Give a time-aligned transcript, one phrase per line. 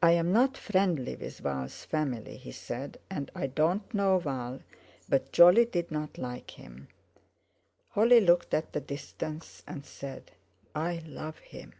[0.00, 4.60] "I'm not friendly with Val's family," he said, "and I don't know Val,
[5.08, 6.86] but Jolly didn't like him."
[7.88, 10.30] Holly looked at the distance and said:
[10.76, 11.72] "I love him."